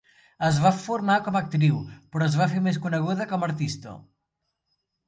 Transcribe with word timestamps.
Es 0.45 0.55
va 0.63 0.71
formar 0.77 1.17
com 1.27 1.37
a 1.39 1.43
actriu, 1.45 1.77
però 2.15 2.31
es 2.31 2.41
va 2.43 2.49
fer 2.55 2.65
més 2.71 2.83
coneguda 2.87 3.33
com 3.35 3.47
a 3.47 3.53
artista. 3.53 3.97